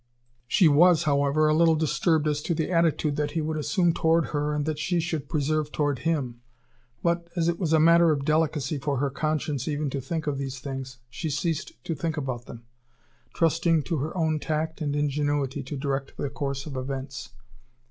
[0.47, 4.29] She was, however, a little disturbed as to the attitude that he would assume toward
[4.33, 6.41] her and that she should preserve toward him.
[7.03, 10.39] But, as it was a matter of delicacy for her conscience even to think of
[10.39, 12.65] these things, she ceased to think about them,
[13.35, 17.29] trusting to her own tact and ingenuity to direct the course of events.